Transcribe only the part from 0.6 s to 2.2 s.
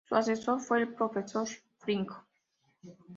el profesor Frink.